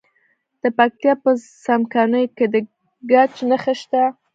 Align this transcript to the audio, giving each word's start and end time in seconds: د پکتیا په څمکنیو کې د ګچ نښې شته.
د 0.61 0.63
پکتیا 0.77 1.13
په 1.23 1.31
څمکنیو 1.63 2.33
کې 2.37 2.45
د 2.53 2.55
ګچ 3.11 3.33
نښې 3.49 3.73
شته. 3.81 4.03